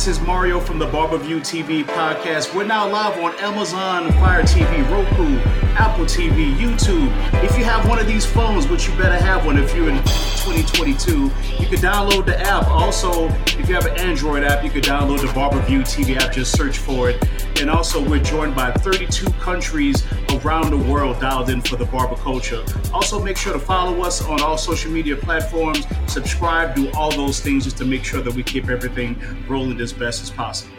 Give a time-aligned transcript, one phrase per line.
[0.00, 2.54] This is Mario from the Barber View TV podcast.
[2.54, 5.36] We're now live on Amazon Fire TV, Roku,
[5.74, 7.12] Apple TV, YouTube.
[7.44, 9.98] If you have one of these phones, which you better have one if you're in
[10.40, 11.30] 2022, you
[11.66, 12.66] can download the app.
[12.68, 13.28] Also,
[13.58, 16.32] if you have an Android app, you can download the Barber View TV app.
[16.32, 17.22] Just search for it.
[17.60, 20.02] And also, we're joined by 32 countries
[20.36, 22.64] around the world dialed in for the barber culture.
[22.94, 27.40] Also, make sure to follow us on all social media platforms, subscribe, do all those
[27.40, 30.74] things just to make sure that we keep everything rolling as best as possible.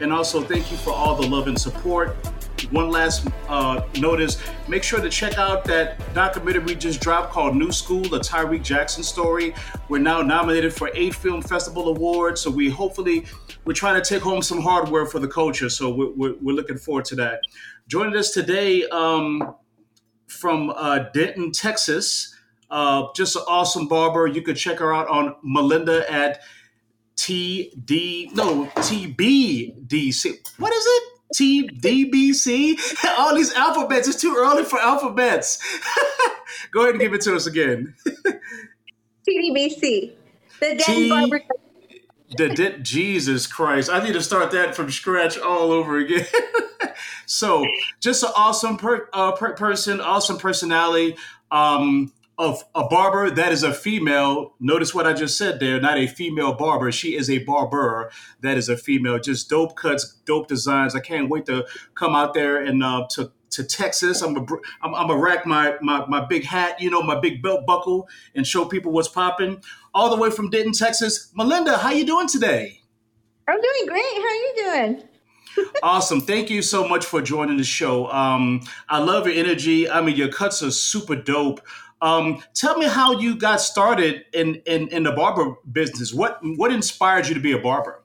[0.00, 2.16] And also, thank you for all the love and support.
[2.70, 7.56] One last uh, notice make sure to check out that documentary we just dropped called
[7.56, 9.54] New School, the Tyreke Jackson story.
[9.88, 13.26] We're now nominated for eight Film Festival Awards, so we hopefully
[13.64, 15.68] we're trying to take home some hardware for the culture.
[15.68, 17.40] So we're, we're, we're looking forward to that.
[17.88, 19.54] Joining us today um,
[20.26, 22.34] from uh, Denton, Texas,
[22.70, 24.26] uh, just an awesome barber.
[24.26, 26.40] You could check her out on Melinda at
[27.16, 30.58] TD, no, TBDC.
[30.58, 31.15] What is it?
[31.34, 33.04] TDBC?
[33.18, 34.08] All these alphabets.
[34.08, 35.58] It's too early for alphabets.
[36.72, 37.94] Go ahead and give it to us again.
[39.28, 40.12] TDBC.
[40.60, 41.40] The Denton T- Barber
[42.36, 46.26] the, the, Jesus Christ, I need to start that from scratch all over again.
[47.26, 47.64] so,
[48.00, 51.16] just an awesome per, uh, per person, awesome personality.
[51.50, 54.54] Um, of a barber that is a female.
[54.60, 56.92] Notice what I just said there, not a female barber.
[56.92, 59.18] She is a barber that is a female.
[59.18, 60.94] Just dope cuts, dope designs.
[60.94, 64.22] I can't wait to come out there and uh, to to Texas.
[64.22, 64.46] I'm a
[64.82, 68.08] I'm, I'm a rack my, my my big hat, you know, my big belt buckle,
[68.34, 69.62] and show people what's popping
[69.94, 71.32] all the way from Denton, Texas.
[71.34, 72.82] Melinda, how you doing today?
[73.48, 74.02] I'm doing great.
[74.02, 75.02] How are you doing?
[75.82, 76.20] awesome.
[76.20, 78.10] Thank you so much for joining the show.
[78.10, 79.88] Um, I love your energy.
[79.88, 81.60] I mean, your cuts are super dope.
[82.02, 86.12] Um, tell me how you got started in, in, in the barber business.
[86.12, 88.02] What what inspired you to be a barber?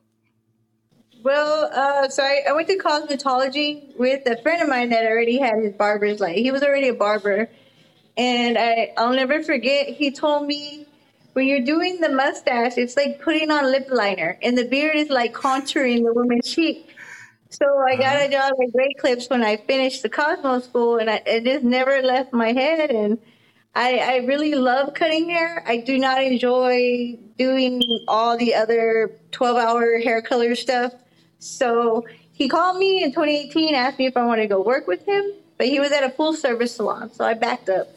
[1.23, 5.37] Well, uh, so I, I, went to cosmetology with a friend of mine that already
[5.37, 6.37] had his barber's light.
[6.37, 7.47] He was already a barber,
[8.17, 9.89] and I I'll never forget.
[9.89, 10.87] He told me
[11.33, 15.09] when you're doing the mustache, it's like putting on lip liner, and the beard is
[15.09, 16.89] like contouring the woman's cheek.
[17.49, 21.09] So I got a job at Great Clips when I finished the Cosmo school, and
[21.09, 22.89] I, it just never left my head.
[22.89, 23.19] And
[23.73, 25.63] I, I really love cutting hair.
[25.65, 30.93] I do not enjoy doing all the other 12 hour hair color stuff.
[31.39, 35.05] So he called me in 2018, asked me if I wanted to go work with
[35.05, 37.13] him, but he was at a full service salon.
[37.13, 37.87] So I backed up.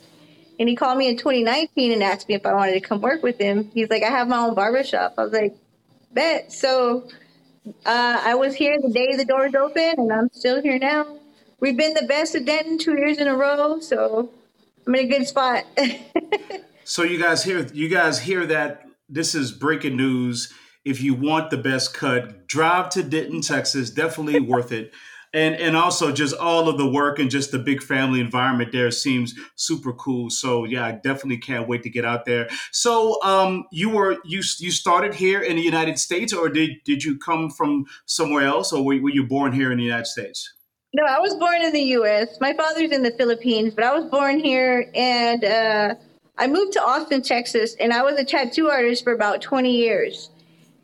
[0.61, 3.25] And he called me in 2019 and asked me if I wanted to come work
[3.25, 3.71] with him.
[3.75, 5.15] He's like, I have my own barbershop.
[5.19, 5.57] I was like,
[6.13, 6.53] bet.
[6.53, 7.09] So
[7.85, 11.19] uh, I was here the day the doors opened, and I'm still here now.
[11.59, 14.31] We've been the best at Denton two years in a row, so
[14.87, 15.65] I'm in a good spot.
[16.85, 20.53] so you guys hear you guys hear that this is breaking news.
[20.85, 23.91] If you want the best cut, drive to Denton, Texas.
[23.91, 24.93] Definitely worth it.
[25.33, 28.91] And and also just all of the work and just the big family environment there
[28.91, 30.31] seems super cool.
[30.31, 32.49] So yeah, I definitely can't wait to get out there.
[32.71, 37.03] So um, you were you you started here in the United States, or did did
[37.03, 40.55] you come from somewhere else, or were, were you born here in the United States?
[40.97, 42.41] No, I was born in the U.S.
[42.41, 45.97] My father's in the Philippines, but I was born here, and uh,
[46.39, 50.31] I moved to Austin, Texas, and I was a tattoo artist for about 20 years.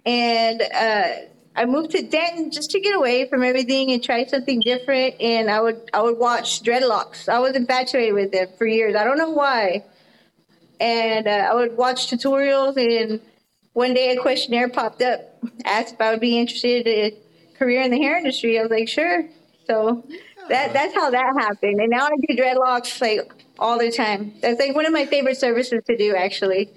[0.05, 1.13] And uh,
[1.55, 5.15] I moved to Denton just to get away from everything and try something different.
[5.21, 7.29] And I would I would watch dreadlocks.
[7.29, 8.97] I was infatuated with them for years.
[8.97, 9.85] I don't know why.
[10.81, 12.77] And uh, I would watch tutorials.
[12.77, 13.21] And
[13.75, 17.83] one day a questionnaire popped up, asked if I would be interested in a career
[17.83, 18.59] in the hair industry.
[18.59, 19.29] I was like, sure.
[19.71, 20.03] So
[20.49, 21.81] that that's how that happened.
[21.81, 24.35] And now I do dreadlocks like all the time.
[24.43, 26.71] That's like one of my favorite services to do, actually.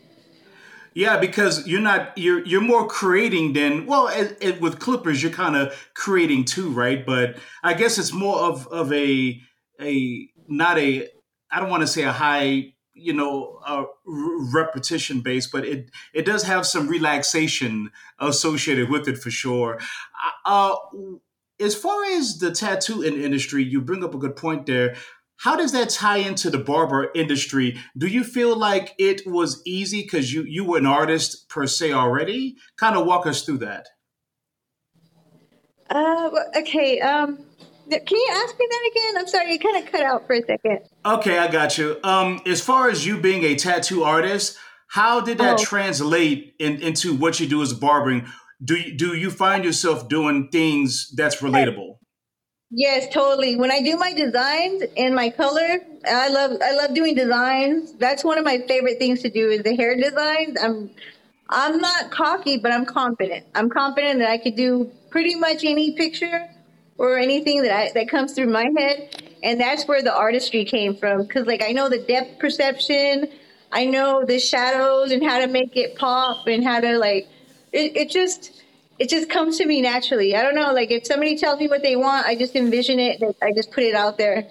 [0.93, 5.31] Yeah, because you're not you're you're more creating than well it, it, with clippers you're
[5.31, 7.03] kind of creating too, right?
[7.03, 9.41] But I guess it's more of of a
[9.81, 11.09] a not a
[11.51, 16.27] I don't want to say a high you know uh, repetition base, but it it
[16.27, 17.89] does have some relaxation
[18.19, 19.79] associated with it for sure.
[20.45, 20.75] Uh,
[21.63, 24.95] as far as the tattoo industry, you bring up a good point there.
[25.37, 27.77] How does that tie into the barber industry?
[27.97, 31.91] Do you feel like it was easy because you you were an artist per se
[31.91, 32.55] already?
[32.77, 33.87] Kind of walk us through that.
[35.89, 36.99] Uh, okay.
[37.01, 37.37] Um,
[37.89, 39.17] can you ask me that again?
[39.17, 40.79] I'm sorry, you kind of cut out for a second.
[41.05, 41.97] Okay, I got you.
[42.03, 44.57] Um, as far as you being a tattoo artist,
[44.87, 45.63] how did that oh.
[45.63, 48.27] translate in, into what you do as barbering?
[48.63, 51.97] Do you, do you find yourself doing things that's relatable?
[52.75, 53.55] Yes, totally.
[53.55, 57.93] When I do my designs and my color, I love I love doing designs.
[57.93, 60.57] That's one of my favorite things to do is the hair designs.
[60.59, 60.89] I'm
[61.49, 63.45] I'm not cocky, but I'm confident.
[63.53, 66.49] I'm confident that I could do pretty much any picture
[66.97, 70.95] or anything that I, that comes through my head, and that's where the artistry came
[70.95, 71.21] from.
[71.27, 73.27] Because like I know the depth perception,
[73.71, 77.27] I know the shadows and how to make it pop and how to like
[77.73, 78.63] it, it just
[78.99, 80.35] it just comes to me naturally.
[80.35, 83.21] I don't know, like if somebody tells me what they want, I just envision it.
[83.41, 84.47] I just put it out there.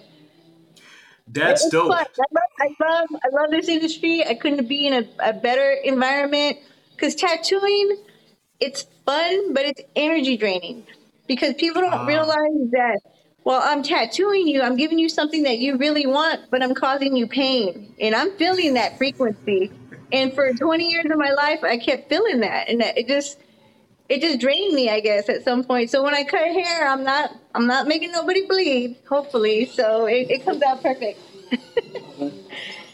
[1.29, 1.93] That's dope.
[1.93, 2.05] Fun.
[2.05, 4.25] I love, I love, I love this industry.
[4.27, 6.59] I couldn't be in a, a better environment
[6.91, 7.97] because tattooing,
[8.61, 10.85] it's fun, but it's energy draining
[11.27, 12.05] because people don't uh.
[12.05, 13.01] realize that.
[13.45, 14.63] Well, I'm tattooing you.
[14.63, 18.31] I'm giving you something that you really want, but I'm causing you pain, and I'm
[18.37, 19.73] feeling that frequency.
[20.13, 23.39] And for 20 years of my life, I kept feeling that, and it just
[24.09, 25.89] it just drained me, I guess, at some point.
[25.89, 29.65] So when I cut hair, I'm not I'm not making nobody bleed, hopefully.
[29.65, 31.19] So it, it comes out perfect.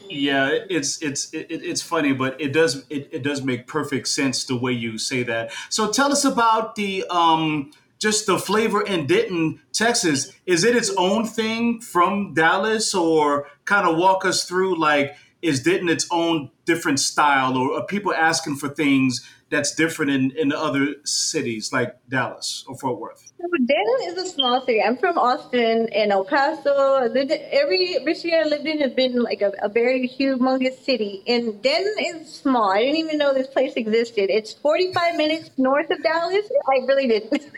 [0.08, 4.44] yeah, it's it's it, it's funny, but it does it, it does make perfect sense
[4.44, 5.50] the way you say that.
[5.70, 10.32] So tell us about the um just the flavor in Denton, Texas.
[10.46, 15.62] Is it its own thing from Dallas, or kind of walk us through like is
[15.62, 20.94] Denton its own different style, or people asking for things that's different in, in other
[21.05, 23.32] cities like Dallas or Fort Worth?
[23.40, 24.82] So Denton is a small city.
[24.82, 27.08] I'm from Austin and El Paso.
[27.52, 31.23] Every every city I lived in has been like a, a very humongous city.
[31.26, 32.73] And Denton is small.
[32.73, 34.31] I didn't even know this place existed.
[34.31, 36.50] It's 45 minutes north of Dallas.
[36.69, 37.32] I really didn't.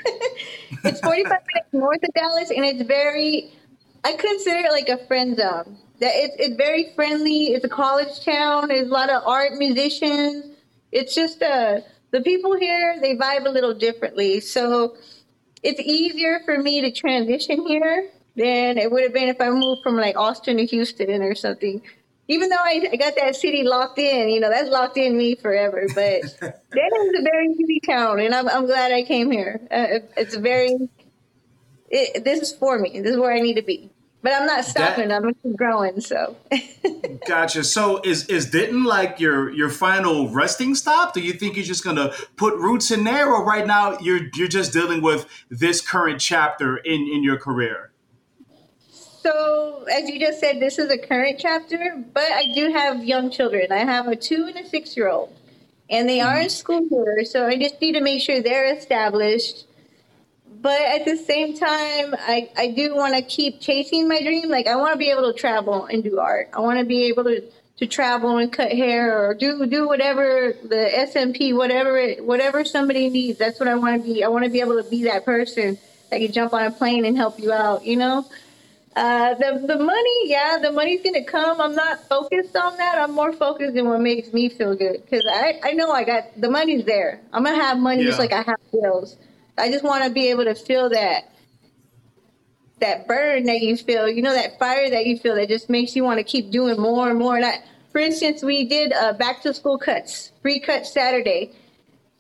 [0.85, 3.53] it's 45 minutes north of Dallas, and it's very.
[4.05, 5.77] I consider it like a friend zone.
[6.01, 7.53] That it's it's very friendly.
[7.53, 8.69] It's a college town.
[8.69, 10.51] There's a lot of art musicians
[10.93, 11.81] it's just uh,
[12.11, 14.41] the people here, they vibe a little differently.
[14.41, 14.97] So
[15.63, 19.83] it's easier for me to transition here than it would have been if I moved
[19.83, 21.83] from like Austin to Houston or something.
[22.29, 25.35] Even though I, I got that city locked in, you know, that's locked in me
[25.35, 25.87] forever.
[25.89, 29.61] But that is a very easy town, and I'm, I'm glad I came here.
[29.71, 30.77] Uh, it's very,
[31.89, 33.01] it, this is for me.
[33.01, 33.91] This is where I need to be.
[34.23, 35.09] But I'm not stopping.
[35.09, 36.01] That, I'm keep growing.
[36.01, 36.37] So.
[37.27, 37.65] gotcha.
[37.65, 41.15] So is is Denton like your your final resting stop?
[41.15, 44.49] Do you think you're just gonna put roots in there, or right now you're you're
[44.49, 47.93] just dealing with this current chapter in in your career?
[49.23, 53.31] So, as you just said, this is a current chapter, but I do have young
[53.31, 53.71] children.
[53.71, 55.35] I have a two and a six year old,
[55.89, 56.49] and they are in mm-hmm.
[56.49, 57.25] school here.
[57.25, 59.67] So I just need to make sure they're established
[60.61, 64.49] but at the same time, I, I do want to keep chasing my dream.
[64.51, 66.51] Like I want to be able to travel and do art.
[66.53, 67.43] I want to be able to,
[67.79, 73.09] to travel and cut hair or do do whatever the SMP, whatever it, whatever somebody
[73.09, 73.39] needs.
[73.39, 74.23] That's what I want to be.
[74.23, 75.79] I want to be able to be that person
[76.11, 77.85] that can jump on a plane and help you out.
[77.85, 78.27] You know.
[78.97, 81.61] Uh, the the money, yeah, the money's gonna come.
[81.61, 82.99] I'm not focused on that.
[82.99, 86.39] I'm more focused on what makes me feel good because I I know I got
[86.39, 87.21] the money's there.
[87.33, 88.09] I'm gonna have money yeah.
[88.09, 89.17] just like I have bills.
[89.61, 91.31] I just want to be able to feel that
[92.81, 95.95] that burn that you feel, you know, that fire that you feel that just makes
[95.95, 97.37] you want to keep doing more and more.
[97.37, 97.59] And I,
[97.93, 101.53] for instance, we did uh, back to school cuts, free cut Saturday.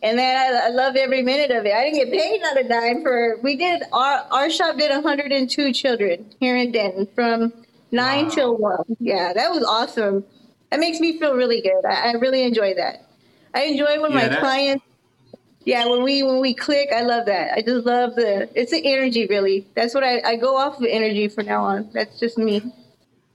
[0.02, 1.72] And then I, I loved every minute of it.
[1.72, 5.72] I didn't get paid not a dime for, we did, our, our shop did 102
[5.72, 7.52] children here in Denton from
[7.90, 8.30] nine wow.
[8.30, 8.96] till one.
[8.98, 10.24] Yeah, that was awesome.
[10.70, 11.84] That makes me feel really good.
[11.88, 13.06] I, I really enjoy that.
[13.52, 14.84] I enjoy when yeah, my clients
[15.64, 17.52] yeah, when we when we click, I love that.
[17.52, 19.66] I just love the it's the energy really.
[19.74, 21.90] That's what I, I go off of energy from now on.
[21.92, 22.62] That's just me.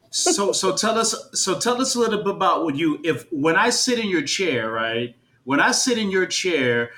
[0.10, 3.55] so so tell us so tell us a little bit about what you if when
[3.55, 5.15] I sit in your chair, right?
[5.44, 6.89] When I sit in your chair,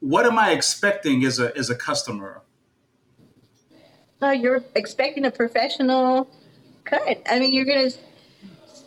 [0.00, 2.40] what am I expecting as a as a customer?
[4.22, 6.30] Uh, you're expecting a professional
[6.84, 7.20] cut.
[7.28, 7.90] I mean, you're gonna.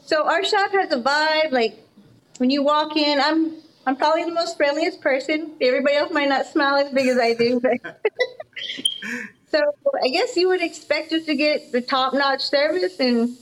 [0.06, 1.52] So our shop has a vibe.
[1.52, 1.78] Like
[2.38, 5.52] when you walk in, I'm I'm probably the most friendliest person.
[5.62, 7.78] Everybody else might not smile as big as I do, but
[9.52, 9.62] so
[10.04, 13.38] I guess you would expect us to get the top-notch service and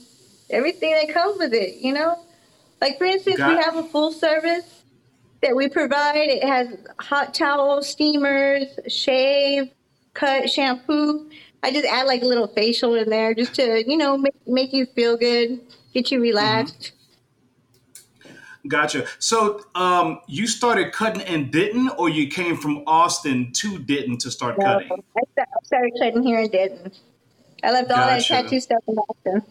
[0.50, 1.76] everything that comes with it.
[1.76, 2.18] You know,
[2.80, 4.82] like for instance, Got- we have a full service
[5.42, 6.28] that we provide.
[6.28, 9.70] It has hot towels, steamers, shave,
[10.12, 11.30] cut, shampoo.
[11.62, 14.72] I just add like a little facial in there just to you know make, make
[14.74, 15.60] you feel good,
[15.94, 16.24] get you mm-hmm.
[16.24, 16.92] relaxed.
[18.66, 19.06] Gotcha.
[19.18, 24.30] So um, you started cutting in Denton, or you came from Austin to Denton to
[24.30, 24.90] start no, cutting?
[25.16, 26.92] I started cutting here in Denton.
[27.62, 29.42] I left all that tattoo stuff in Austin.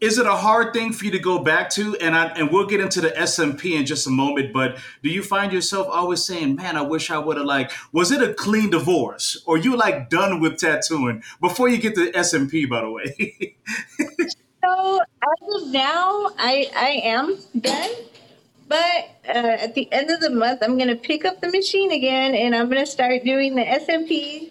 [0.00, 1.96] Is it a hard thing for you to go back to?
[1.96, 4.52] And I, and we'll get into the SMP in just a moment.
[4.52, 7.72] But do you find yourself always saying, "Man, I wish I would have like"?
[7.92, 12.12] Was it a clean divorce, or you like done with tattooing before you get to
[12.12, 12.68] SMP?
[12.68, 13.56] By the way.
[14.64, 17.90] So as of now, I I am done,
[18.68, 21.92] But uh, at the end of the month, I'm going to pick up the machine
[21.92, 24.50] again and I'm going to start doing the SMP.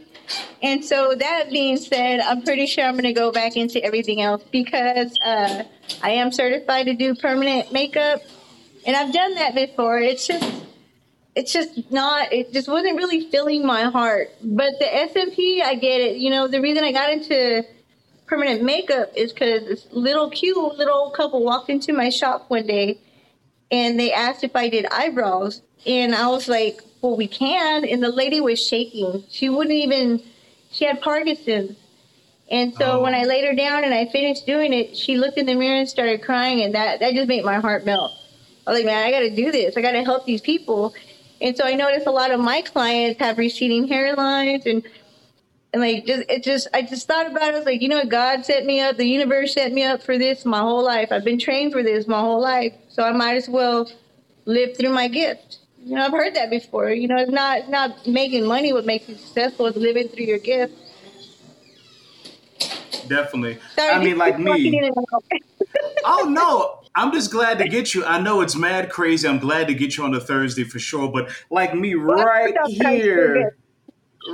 [0.64, 4.22] And so that being said, I'm pretty sure I'm going to go back into everything
[4.22, 5.64] else because uh,
[6.04, 8.22] I am certified to do permanent makeup.
[8.86, 10.00] And I've done that before.
[10.00, 10.52] It's just,
[11.36, 14.30] it's just not, it just wasn't really filling my heart.
[14.44, 16.18] But the SMP, I get it.
[16.18, 17.66] You know, the reason I got into
[18.28, 22.68] permanent makeup is because this little cute little old couple walked into my shop one
[22.68, 23.00] day
[23.72, 25.62] and they asked if I did eyebrows.
[25.86, 27.86] And I was like, well, we can.
[27.86, 29.24] And the lady was shaking.
[29.30, 30.22] She wouldn't even,
[30.72, 31.78] she had Parkinson's.
[32.50, 33.04] And so oh.
[33.04, 35.80] when I laid her down and I finished doing it, she looked in the mirror
[35.80, 36.62] and started crying.
[36.62, 38.14] And that, that just made my heart melt.
[38.66, 39.78] I was like, man, I got to do this.
[39.78, 40.94] I got to help these people.
[41.40, 44.84] And so I noticed a lot of my clients have receding hairlines and
[45.78, 47.54] and like just it just I just thought about it.
[47.54, 50.02] I was like, you know what, God set me up, the universe set me up
[50.02, 51.12] for this my whole life.
[51.12, 52.74] I've been trained for this my whole life.
[52.90, 53.90] So I might as well
[54.46, 55.60] live through my gift.
[55.84, 56.90] You know, I've heard that before.
[56.90, 60.40] You know, it's not not making money what makes you successful, it's living through your
[60.40, 60.74] gift.
[63.08, 63.60] Definitely.
[63.76, 64.82] Sorry, I mean, like me.
[66.06, 68.04] oh no, I'm just glad to get you.
[68.04, 69.28] I know it's mad crazy.
[69.28, 71.10] I'm glad to get you on the Thursday for sure.
[71.10, 73.56] But like me, right here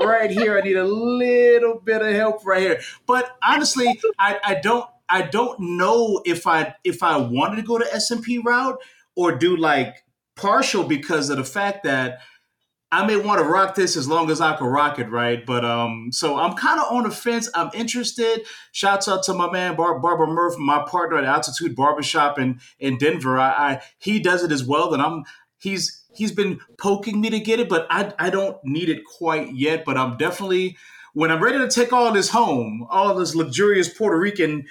[0.01, 0.57] right here.
[0.57, 2.81] I need a little bit of help right here.
[3.05, 7.77] But honestly, I, I don't I don't know if I if I wanted to go
[7.77, 8.79] to SMP route
[9.15, 10.03] or do like
[10.35, 12.19] partial because of the fact that
[12.91, 15.43] I may want to rock this as long as I can rock it, right?
[15.43, 17.50] But um, so I'm kind of on the fence.
[17.55, 18.45] I'm interested.
[18.71, 23.00] Shouts out to my man Bar- Barbara Murph, my partner at Altitude Barbershop in in
[23.00, 23.39] Denver.
[23.39, 25.23] I, I he does it as well, and I'm
[25.59, 29.53] he's he's been poking me to get it, but I I don't need it quite
[29.53, 29.86] yet.
[29.86, 30.77] But I'm definitely
[31.13, 34.65] when I'm ready to take all this home, all this luxurious Puerto Rican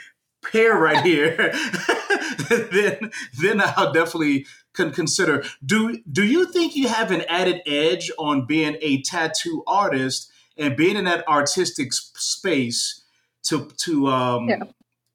[0.52, 1.37] hair right here,
[2.49, 5.44] then then I'll definitely can consider.
[5.64, 10.76] Do do you think you have an added edge on being a tattoo artist and
[10.76, 13.02] being in that artistic space
[13.44, 14.62] to to um yeah.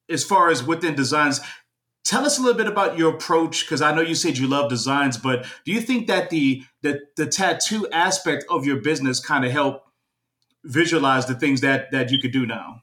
[0.09, 1.41] as far as within designs?
[2.07, 4.69] Tell us a little bit about your approach, because I know you said you love
[4.69, 9.43] designs, but do you think that the the, the tattoo aspect of your business kind
[9.43, 9.83] of help
[10.63, 12.81] visualize the things that that you could do now?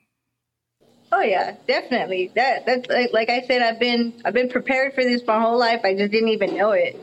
[1.10, 2.32] Oh yeah, definitely.
[2.34, 5.58] That that's like, like I said, I've been I've been prepared for this my whole
[5.58, 5.80] life.
[5.84, 6.94] I just didn't even know it.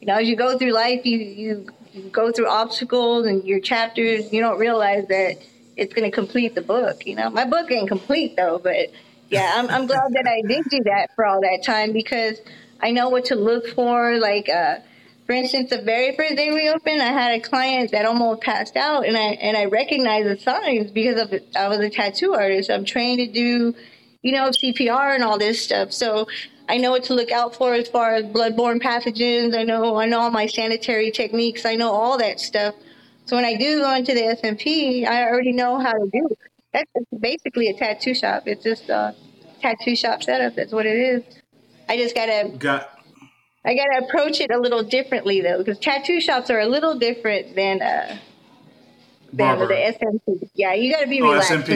[0.00, 3.60] You know, as you go through life, you you, you go through obstacles and your
[3.60, 4.32] chapters.
[4.32, 5.36] You don't realize that
[5.76, 7.06] it's going to complete the book.
[7.06, 8.90] You know, my book ain't complete though, but
[9.30, 12.40] yeah, I'm, I'm glad that I did do that for all that time because
[12.80, 14.18] I know what to look for.
[14.18, 14.78] Like, uh,
[15.26, 18.76] for instance, the very first day we opened, I had a client that almost passed
[18.76, 22.70] out, and I and I recognized the signs because of I was a tattoo artist.
[22.70, 23.74] I'm trained to do,
[24.22, 25.92] you know, CPR and all this stuff.
[25.92, 26.26] So
[26.68, 29.56] I know what to look out for as far as bloodborne pathogens.
[29.56, 31.64] I know I know all my sanitary techniques.
[31.64, 32.74] I know all that stuff.
[33.26, 36.49] So when I do go into the SMP, I already know how to do it
[36.72, 38.44] that's basically a tattoo shop.
[38.46, 39.14] It's just a
[39.60, 40.54] tattoo shop setup.
[40.54, 41.22] That's what it is.
[41.88, 42.98] I just gotta got.
[43.64, 47.54] I gotta approach it a little differently though, because tattoo shops are a little different
[47.56, 48.18] than uh
[49.32, 49.68] than Barber.
[49.68, 50.48] the SMP.
[50.54, 51.68] Yeah, you gotta be oh, relaxed.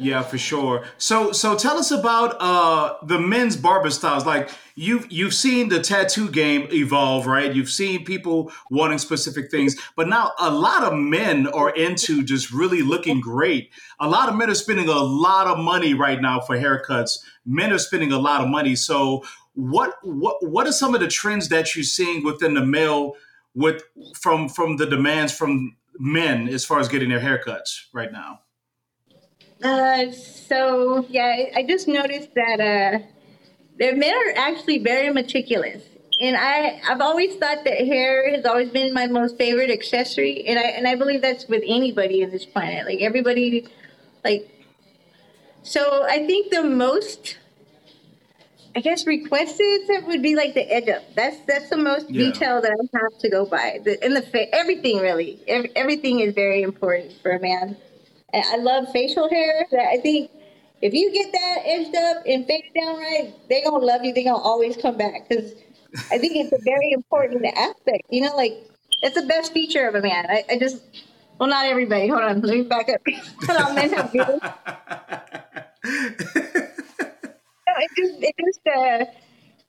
[0.00, 0.84] Yeah, for sure.
[0.96, 4.24] So so tell us about uh the men's barber styles.
[4.24, 7.52] Like you've you've seen the tattoo game evolve, right?
[7.52, 12.52] You've seen people wanting specific things, but now a lot of men are into just
[12.52, 13.70] really looking great.
[13.98, 17.18] A lot of men are spending a lot of money right now for haircuts.
[17.44, 18.76] Men are spending a lot of money.
[18.76, 19.24] So
[19.54, 23.14] what what what are some of the trends that you're seeing within the male
[23.54, 23.82] with
[24.16, 28.42] from from the demands from men as far as getting their haircuts right now?
[29.62, 32.98] Uh, so yeah, I just noticed that uh,
[33.78, 35.82] the men are actually very meticulous,
[36.20, 40.58] and I I've always thought that hair has always been my most favorite accessory, and
[40.58, 42.86] I and I believe that's with anybody in this planet.
[42.86, 43.66] Like everybody,
[44.24, 44.48] like
[45.62, 47.38] so I think the most.
[48.76, 51.02] I guess requested would be like the edge up.
[51.16, 52.30] That's that's the most yeah.
[52.30, 53.80] detail that I have to go by.
[53.82, 57.76] The, and the fa- everything really, every, everything is very important for a man.
[58.34, 59.66] I love facial hair.
[59.72, 60.30] I think
[60.82, 64.12] if you get that edged up and faded down right, they're gonna love you.
[64.12, 65.52] They're gonna always come back because
[66.10, 68.02] I think it's a very important aspect.
[68.10, 68.52] You know, like
[69.02, 70.26] it's the best feature of a man.
[70.28, 70.82] I, I just,
[71.38, 72.08] well, not everybody.
[72.08, 73.00] Hold on, let me back up.
[73.46, 74.40] Hold on, men have good.
[77.78, 79.04] it just, it just, uh,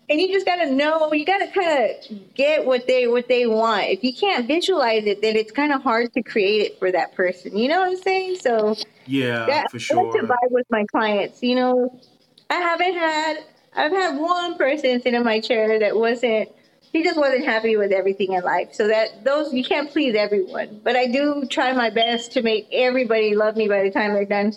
[0.10, 3.28] and you just got to know you got to kind of get what they what
[3.28, 3.86] they want.
[3.86, 7.16] If you can't visualize it then it's kind of hard to create it for that
[7.16, 7.58] person.
[7.58, 8.38] You know what i'm saying?
[8.38, 8.76] So
[9.06, 12.00] yeah that, for sure I like to buy with my clients you know?
[12.50, 13.38] I haven't had
[13.76, 16.50] I've had one person sit in my chair that wasn't
[16.92, 18.74] he just wasn't happy with everything in life.
[18.74, 22.68] So that those you can't please everyone, but I do try my best to make
[22.72, 24.54] everybody love me by the time they're done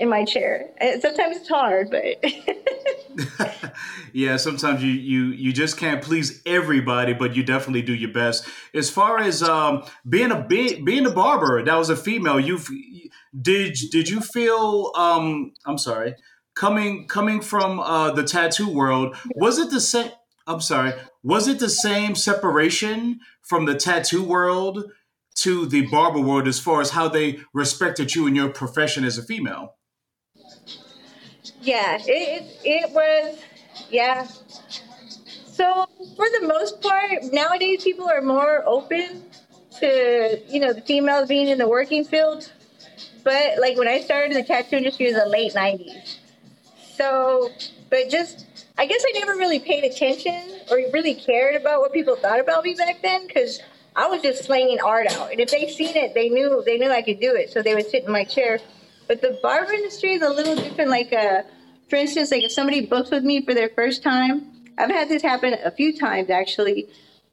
[0.00, 0.70] in my chair.
[1.00, 2.24] Sometimes it's hard, but
[4.12, 8.46] yeah, sometimes you you you just can't please everybody, but you definitely do your best.
[8.74, 12.40] As far as um, being a being, being a barber, that was a female.
[12.40, 12.58] You
[13.40, 14.90] did did you feel?
[14.96, 16.14] Um, I'm sorry,
[16.54, 20.10] coming coming from uh, the tattoo world, was it the same?
[20.46, 20.94] I'm sorry.
[21.22, 24.90] Was it the same separation from the tattoo world
[25.36, 29.18] to the barber world as far as how they respected you and your profession as
[29.18, 29.74] a female?
[31.60, 33.38] Yeah, it, it, was,
[33.90, 34.26] yeah.
[35.46, 35.86] So
[36.16, 39.24] for the most part, nowadays people are more open
[39.78, 42.50] to, you know, the females being in the working field.
[43.24, 46.16] But like when I started in the tattoo industry in the late 90s.
[46.96, 47.50] So,
[47.90, 48.46] but just
[48.78, 52.64] I guess I never really paid attention or really cared about what people thought about
[52.64, 53.60] me back then because
[53.94, 55.30] I was just slinging art out.
[55.30, 57.74] And if they seen it, they knew they knew I could do it, so they
[57.74, 58.58] would sit in my chair.
[59.10, 60.88] But the barber industry is a little different.
[60.88, 61.42] Like, uh,
[61.88, 65.20] for instance, like if somebody books with me for their first time, I've had this
[65.20, 66.88] happen a few times actually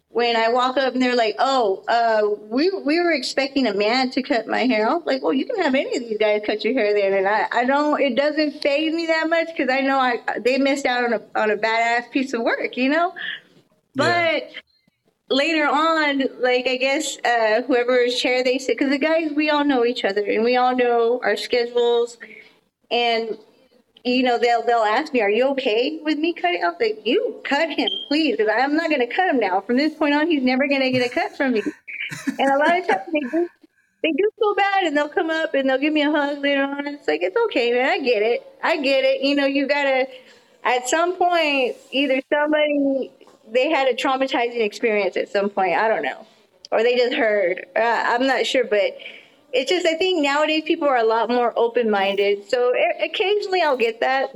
[0.09, 4.09] when I walk up and they're like, "Oh, uh, we we were expecting a man
[4.09, 6.65] to cut my hair." I'm like, "Well, you can have any of these guys cut
[6.65, 8.01] your hair then." And I, I don't.
[8.01, 11.21] It doesn't phase me that much because I know I they missed out on a
[11.39, 13.13] on a badass piece of work, you know.
[13.93, 14.61] But yeah.
[15.29, 19.65] Later on, like I guess uh, whoever's chair they sit, because the guys we all
[19.65, 22.17] know each other and we all know our schedules,
[22.91, 23.37] and
[24.03, 27.41] you know, they'll they'll ask me, "Are you okay with me cutting?" I'll say, "You
[27.43, 29.61] cut him, please, because I'm not going to cut him now.
[29.61, 31.63] From this point on, he's never going to get a cut from me."
[32.39, 33.49] and a lot of times they do
[34.03, 36.63] they do feel bad, and they'll come up and they'll give me a hug later
[36.63, 36.87] on.
[36.87, 37.89] It's like it's okay, man.
[37.89, 38.47] I get it.
[38.63, 39.21] I get it.
[39.21, 40.07] You know, you gotta.
[40.63, 43.11] At some point, either somebody
[43.51, 45.73] they had a traumatizing experience at some point.
[45.73, 46.25] I don't know,
[46.71, 47.65] or they just heard.
[47.75, 48.97] Uh, I'm not sure, but
[49.53, 52.49] it's just I think nowadays people are a lot more open minded.
[52.49, 54.35] So it, occasionally I'll get that,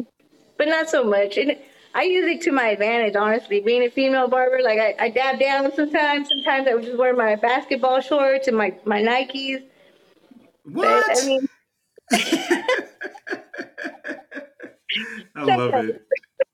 [0.58, 1.38] but not so much.
[1.38, 1.58] And
[1.94, 3.60] I use it to my advantage, honestly.
[3.60, 6.30] Being a female barber, like I, I dab down sometimes.
[6.30, 9.64] Sometimes I would just wear my basketball shorts and my my Nikes.
[10.64, 11.06] What?
[11.08, 11.48] But, I mean.
[15.36, 16.02] I love it.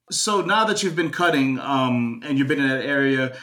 [0.10, 3.36] So now that you've been cutting, um, and you've been in that area,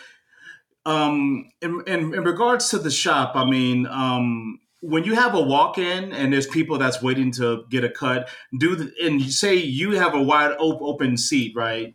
[0.87, 5.41] um, in, in, in regards to the shop, I mean, um, when you have a
[5.41, 9.93] walk-in and there's people that's waiting to get a cut, do the, and say you
[9.93, 11.95] have a wide open seat, right?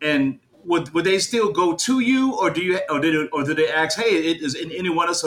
[0.00, 3.54] And would would they still go to you, or do you, or did, or do
[3.54, 5.24] they ask, hey, is anyone else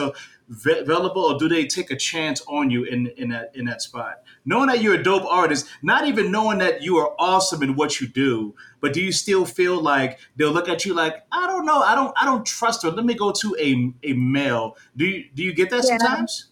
[0.54, 4.24] available, or do they take a chance on you in in that in that spot?
[4.46, 8.00] Knowing that you're a dope artist, not even knowing that you are awesome in what
[8.00, 11.66] you do, but do you still feel like they'll look at you like, I don't
[11.66, 12.92] know, I don't I don't trust her.
[12.92, 14.78] Let me go to a a male.
[14.96, 15.98] Do you do you get that yeah.
[15.98, 16.48] sometimes?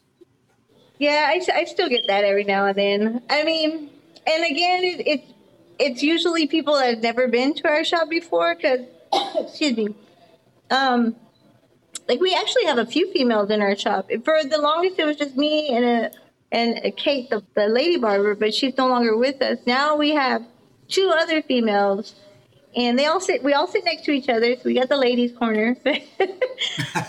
[0.98, 3.24] Yeah, I, I still get that every now and then.
[3.28, 3.90] I mean,
[4.28, 5.34] and again, it, it's
[5.80, 8.56] it's usually people that have never been to our shop before.
[8.56, 8.82] Because,
[9.40, 9.96] excuse me,
[10.70, 11.16] um,
[12.12, 14.10] like we actually have a few females in our shop.
[14.26, 16.12] For the longest, it was just me and a
[16.52, 19.60] and a Kate, the, the lady barber, but she's no longer with us.
[19.66, 20.46] Now we have
[20.90, 22.14] two other females
[22.76, 24.98] and they all sit we all sit next to each other so we got the
[24.98, 25.78] ladies corner.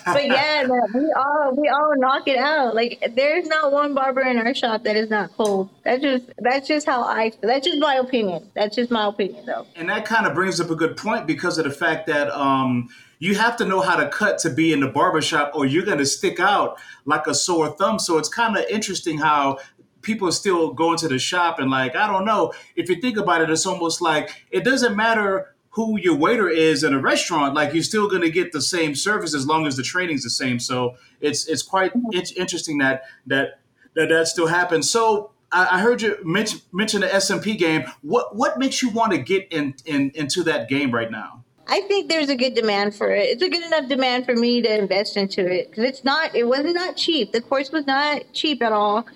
[0.07, 2.77] But yeah we all we all knock it out.
[2.77, 5.69] Like there's not one barber in our shop that is not cold.
[5.85, 8.51] That's just that's just how i that's just my opinion.
[8.55, 9.67] That's just my opinion though.
[9.75, 12.89] And that kind of brings up a good point because of the fact that um
[13.23, 15.99] you have to know how to cut to be in the barbershop or you're going
[15.99, 19.59] to stick out like a sore thumb so it's kind of interesting how
[20.03, 23.17] people are still going to the shop and like i don't know if you think
[23.17, 27.55] about it it's almost like it doesn't matter who your waiter is in a restaurant,
[27.55, 30.31] like you're still going to get the same service as long as the training's the
[30.31, 30.59] same.
[30.59, 32.41] So it's it's quite mm-hmm.
[32.41, 33.61] interesting that that
[33.95, 34.91] that that still happens.
[34.91, 37.85] So I, I heard you mention mention the SMP game.
[38.03, 41.42] What what makes you want to get in, in into that game right now?
[41.73, 43.29] I think there's a good demand for it.
[43.31, 46.35] It's a good enough demand for me to invest into it because it's not.
[46.35, 47.33] It was not cheap.
[47.33, 49.07] The course was not cheap at all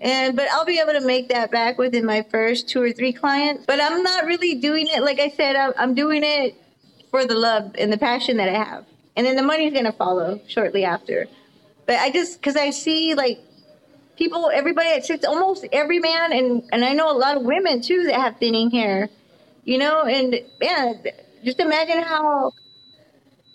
[0.00, 3.12] and but I'll be able to make that back within my first two or three
[3.12, 3.64] clients.
[3.66, 5.56] But I'm not really doing it like I said.
[5.56, 6.54] I'm, I'm doing it
[7.10, 8.84] for the love and the passion that I have,
[9.16, 11.26] and then the money's gonna follow shortly after.
[11.86, 13.40] But I just because I see like
[14.16, 17.80] people, everybody that sits, almost every man, and and I know a lot of women
[17.80, 19.08] too that have thinning hair,
[19.64, 20.92] you know, and yeah,
[21.44, 22.52] just imagine how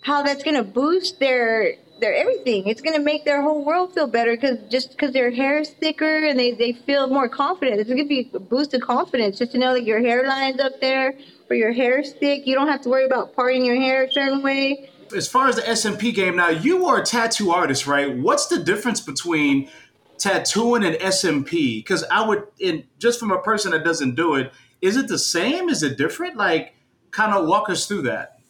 [0.02, 2.66] how that's gonna boost their their everything.
[2.66, 6.26] It's gonna make their whole world feel better because just because their hair is thicker
[6.26, 7.80] and they, they feel more confident.
[7.80, 11.14] It's gonna be a boost of confidence just to know that your hairline's up there
[11.48, 12.46] or your hair's thick.
[12.46, 14.90] You don't have to worry about parting your hair a certain way.
[15.14, 18.16] As far as the SMP game, now you are a tattoo artist, right?
[18.16, 19.70] What's the difference between
[20.18, 21.78] tattooing and SMP?
[21.78, 25.18] Because I would, in just from a person that doesn't do it, is it the
[25.18, 25.68] same?
[25.68, 26.36] Is it different?
[26.36, 26.74] Like,
[27.14, 28.40] kind of walk us through that.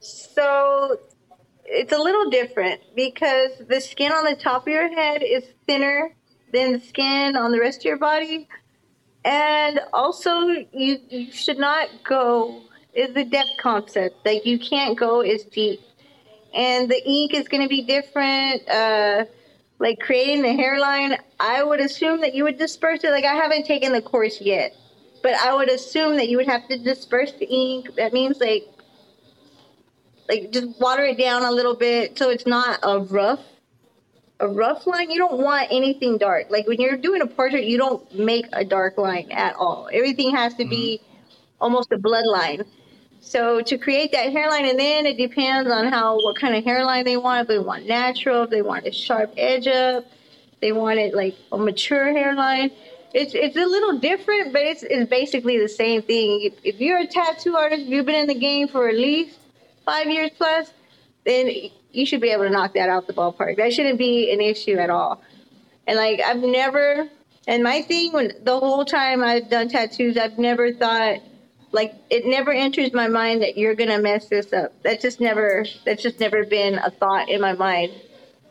[0.00, 0.98] So
[1.64, 6.14] it's a little different because the skin on the top of your head is thinner
[6.52, 8.48] than the skin on the rest of your body.
[9.24, 12.62] And also, you, you should not go,
[12.94, 14.24] is the depth concept.
[14.24, 15.80] Like, you can't go as deep.
[16.54, 18.68] And the ink is going to be different.
[18.68, 19.26] Uh,
[19.78, 23.10] like, creating the hairline, I would assume that you would disperse it.
[23.10, 24.74] Like, I haven't taken the course yet,
[25.22, 27.94] but I would assume that you would have to disperse the ink.
[27.96, 28.66] That means, like,
[30.30, 33.40] like just water it down a little bit so it's not a rough
[34.38, 35.10] a rough line.
[35.10, 36.46] You don't want anything dark.
[36.48, 39.90] Like when you're doing a portrait you don't make a dark line at all.
[39.92, 41.26] Everything has to be mm-hmm.
[41.60, 42.64] almost a bloodline.
[43.20, 47.04] So to create that hairline and then it depends on how what kind of hairline
[47.04, 47.42] they want.
[47.42, 50.06] If they want natural if they want a sharp edge up
[50.62, 52.70] they want it like a mature hairline
[53.12, 56.98] it's it's a little different but it's, it's basically the same thing if, if you're
[56.98, 59.40] a tattoo artist if you've been in the game for at least
[59.90, 60.72] five years plus,
[61.24, 61.50] then
[61.92, 63.56] you should be able to knock that out the ballpark.
[63.56, 65.22] That shouldn't be an issue at all.
[65.86, 67.08] And like I've never,
[67.48, 71.20] and my thing when the whole time I've done tattoos, I've never thought
[71.72, 74.72] like it never enters my mind that you're gonna mess this up.
[74.82, 77.92] That just never, that's just never been a thought in my mind.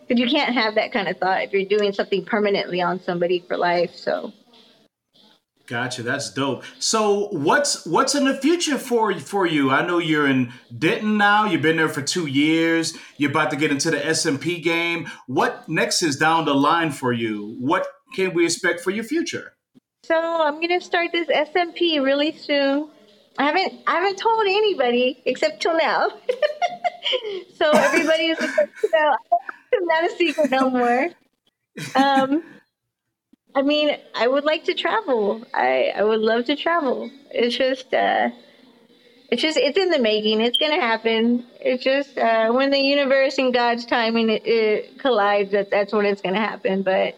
[0.07, 3.43] Because you can't have that kind of thought if you're doing something permanently on somebody
[3.47, 3.95] for life.
[3.95, 4.33] So
[5.69, 6.01] Gotcha.
[6.01, 6.63] That's dope.
[6.79, 9.69] So what's what's in the future for for you?
[9.69, 11.45] I know you're in Denton now.
[11.45, 12.97] You've been there for two years.
[13.17, 15.07] You're about to get into the SMP game.
[15.27, 17.55] What next is down the line for you?
[17.59, 19.53] What can we expect for your future?
[20.05, 22.89] So I'm gonna start this SMP really soon.
[23.37, 26.07] I haven't I haven't told anybody except till now.
[27.59, 28.39] so everybody is
[29.73, 31.09] not a secret no more.
[31.95, 32.43] Um,
[33.55, 35.43] I mean, I would like to travel.
[35.53, 37.09] I, I would love to travel.
[37.31, 38.29] It's just, uh,
[39.31, 40.41] it's just, it's in the making.
[40.41, 41.45] It's going to happen.
[41.59, 46.05] It's just, uh, when the universe and God's timing it, it collides, that that's when
[46.05, 46.83] it's going to happen.
[46.83, 47.17] But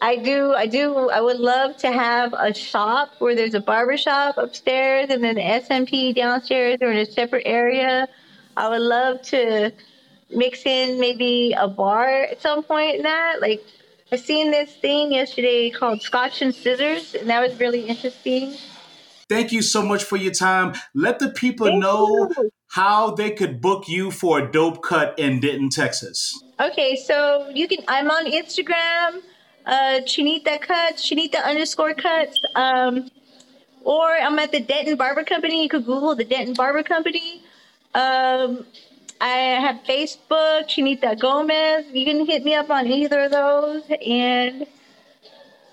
[0.00, 3.96] I do, I do, I would love to have a shop where there's a barber
[3.96, 8.06] shop upstairs and then the SMP downstairs or in a separate area.
[8.56, 9.72] I would love to
[10.30, 13.64] mix in maybe a bar at some point in that, like
[14.10, 18.54] I seen this thing yesterday called Scotch and Scissors, and that was really interesting.
[19.28, 20.74] Thank you so much for your time.
[20.94, 22.50] Let the people Thank know you.
[22.68, 26.42] how they could book you for a dope cut in Denton, Texas.
[26.58, 27.84] Okay, so you can.
[27.86, 29.20] I'm on Instagram,
[29.66, 33.10] uh, Chinita Cuts, Chinita underscore Cuts, um,
[33.84, 35.64] or I'm at the Denton Barber Company.
[35.64, 37.42] You could Google the Denton Barber Company.
[37.94, 38.64] Um,
[39.20, 41.86] I have Facebook, Chinita Gomez.
[41.92, 44.66] You can hit me up on either of those, and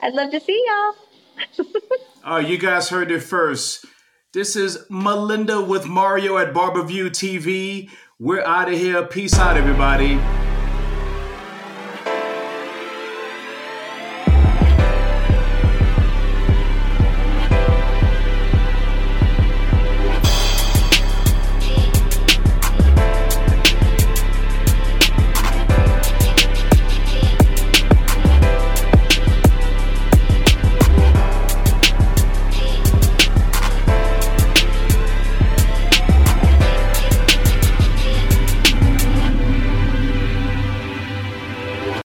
[0.01, 1.65] I'd love to see y'all.
[2.25, 3.85] oh, you guys heard it first.
[4.33, 7.89] This is Melinda with Mario at Barberview TV.
[8.19, 9.05] We're out of here.
[9.05, 10.19] Peace out, everybody.